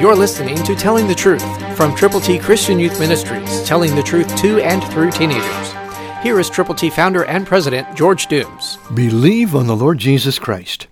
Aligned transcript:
You're 0.00 0.14
listening 0.14 0.54
to 0.62 0.76
Telling 0.76 1.08
the 1.08 1.14
Truth 1.14 1.42
from 1.76 1.92
Triple 1.92 2.20
T 2.20 2.38
Christian 2.38 2.78
Youth 2.78 3.00
Ministries, 3.00 3.64
telling 3.64 3.96
the 3.96 4.02
truth 4.02 4.32
to 4.36 4.60
and 4.60 4.84
through 4.92 5.10
teenagers. 5.10 5.72
Here 6.22 6.38
is 6.38 6.48
Triple 6.48 6.76
T 6.76 6.88
founder 6.88 7.24
and 7.24 7.44
president 7.44 7.96
George 7.96 8.28
Dooms. 8.28 8.78
Believe 8.94 9.56
on 9.56 9.66
the 9.66 9.74
Lord 9.74 9.98
Jesus 9.98 10.38
Christ. 10.38 10.86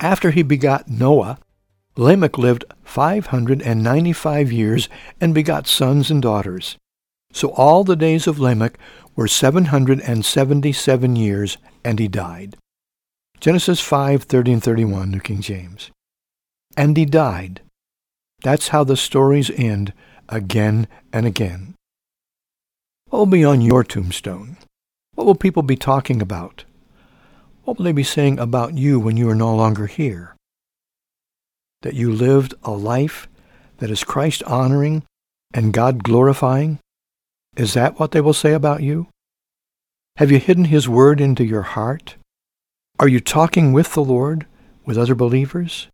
After 0.00 0.30
he 0.30 0.42
begot 0.42 0.88
Noah, 0.88 1.38
Lamech 1.98 2.38
lived 2.38 2.64
595 2.82 4.52
years 4.52 4.88
and 5.20 5.34
begot 5.34 5.66
sons 5.66 6.10
and 6.10 6.22
daughters. 6.22 6.78
So 7.34 7.48
all 7.50 7.84
the 7.84 7.94
days 7.94 8.26
of 8.26 8.40
Lamech 8.40 8.78
were 9.16 9.28
777 9.28 11.14
years, 11.14 11.58
and 11.84 11.98
he 11.98 12.08
died. 12.08 12.56
Genesis 13.38 13.80
5, 13.80 14.22
30 14.22 14.52
and 14.54 14.64
31, 14.64 15.10
New 15.10 15.20
King 15.20 15.42
James. 15.42 15.90
And 16.74 16.96
he 16.96 17.04
died. 17.04 17.60
That's 18.42 18.68
how 18.68 18.84
the 18.84 18.96
stories 18.96 19.50
end 19.50 19.92
again 20.28 20.86
and 21.12 21.26
again. 21.26 21.74
What 23.10 23.18
will 23.18 23.26
be 23.26 23.44
on 23.44 23.60
your 23.60 23.82
tombstone? 23.82 24.56
What 25.14 25.26
will 25.26 25.34
people 25.34 25.62
be 25.62 25.76
talking 25.76 26.22
about? 26.22 26.64
What 27.64 27.78
will 27.78 27.84
they 27.84 27.92
be 27.92 28.04
saying 28.04 28.38
about 28.38 28.74
you 28.74 29.00
when 29.00 29.16
you 29.16 29.28
are 29.28 29.34
no 29.34 29.54
longer 29.54 29.86
here? 29.86 30.36
That 31.82 31.94
you 31.94 32.12
lived 32.12 32.54
a 32.62 32.70
life 32.70 33.28
that 33.78 33.90
is 33.90 34.04
Christ 34.04 34.42
honoring 34.44 35.02
and 35.52 35.72
God 35.72 36.04
glorifying? 36.04 36.78
Is 37.56 37.74
that 37.74 37.98
what 37.98 38.12
they 38.12 38.20
will 38.20 38.32
say 38.32 38.52
about 38.52 38.82
you? 38.82 39.08
Have 40.16 40.30
you 40.30 40.38
hidden 40.38 40.66
his 40.66 40.88
word 40.88 41.20
into 41.20 41.44
your 41.44 41.62
heart? 41.62 42.16
Are 43.00 43.08
you 43.08 43.20
talking 43.20 43.72
with 43.72 43.94
the 43.94 44.02
Lord, 44.04 44.46
with 44.84 44.98
other 44.98 45.14
believers? 45.14 45.88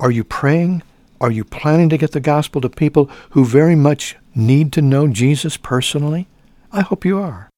Are 0.00 0.10
you 0.10 0.24
praying? 0.24 0.82
Are 1.22 1.30
you 1.30 1.44
planning 1.44 1.88
to 1.90 1.96
get 1.96 2.10
the 2.10 2.18
gospel 2.18 2.60
to 2.60 2.68
people 2.68 3.08
who 3.30 3.44
very 3.44 3.76
much 3.76 4.16
need 4.34 4.72
to 4.72 4.82
know 4.82 5.06
Jesus 5.06 5.56
personally? 5.56 6.26
I 6.72 6.80
hope 6.80 7.04
you 7.04 7.16
are. 7.20 7.48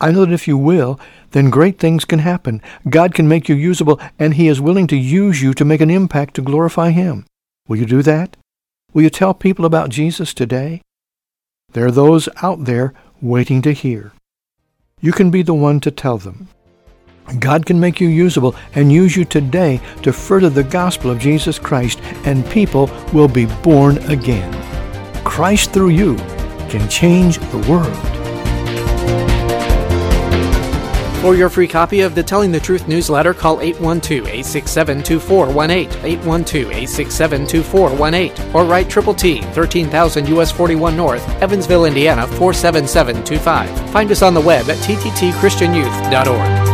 I 0.00 0.10
know 0.10 0.24
that 0.24 0.34
if 0.34 0.48
you 0.48 0.58
will, 0.58 0.98
then 1.30 1.48
great 1.48 1.78
things 1.78 2.04
can 2.04 2.18
happen. 2.18 2.60
God 2.90 3.14
can 3.14 3.28
make 3.28 3.48
you 3.48 3.54
usable, 3.54 4.00
and 4.18 4.34
he 4.34 4.48
is 4.48 4.60
willing 4.60 4.88
to 4.88 4.96
use 4.96 5.40
you 5.40 5.54
to 5.54 5.64
make 5.64 5.80
an 5.80 5.90
impact 5.90 6.34
to 6.34 6.42
glorify 6.42 6.90
him. 6.90 7.24
Will 7.68 7.76
you 7.76 7.86
do 7.86 8.02
that? 8.02 8.36
Will 8.92 9.02
you 9.02 9.10
tell 9.10 9.32
people 9.32 9.64
about 9.64 9.90
Jesus 9.90 10.34
today? 10.34 10.82
There 11.74 11.86
are 11.86 11.92
those 11.92 12.28
out 12.42 12.64
there 12.64 12.94
waiting 13.22 13.62
to 13.62 13.72
hear. 13.72 14.10
You 15.00 15.12
can 15.12 15.30
be 15.30 15.42
the 15.42 15.54
one 15.54 15.78
to 15.80 15.92
tell 15.92 16.18
them. 16.18 16.48
God 17.38 17.66
can 17.66 17.78
make 17.78 18.00
you 18.00 18.08
usable 18.08 18.56
and 18.74 18.90
use 18.90 19.16
you 19.16 19.24
today 19.24 19.80
to 20.02 20.12
further 20.12 20.50
the 20.50 20.64
gospel 20.64 21.10
of 21.10 21.18
Jesus 21.18 21.58
Christ, 21.58 22.00
and 22.24 22.48
people 22.50 22.90
will 23.12 23.28
be 23.28 23.46
born 23.62 23.98
again. 24.10 24.54
Christ 25.24 25.72
through 25.72 25.90
you 25.90 26.16
can 26.68 26.88
change 26.88 27.38
the 27.38 27.58
world. 27.70 27.94
For 31.20 31.34
your 31.34 31.50
free 31.50 31.66
copy 31.66 32.02
of 32.02 32.14
the 32.14 32.22
Telling 32.22 32.52
the 32.52 32.60
Truth 32.60 32.86
newsletter, 32.86 33.34
call 33.34 33.56
812-867-2418, 33.58 35.88
812-867-2418, 35.88 38.54
or 38.54 38.64
write 38.64 38.88
Triple 38.88 39.14
T, 39.14 39.42
13,000 39.42 40.28
US 40.28 40.52
41 40.52 40.96
North, 40.96 41.28
Evansville, 41.42 41.86
Indiana 41.86 42.24
47725. 42.26 43.90
Find 43.90 44.12
us 44.12 44.22
on 44.22 44.32
the 44.32 44.40
web 44.40 44.70
at 44.70 44.76
tttchristianyouth.org. 44.78 46.67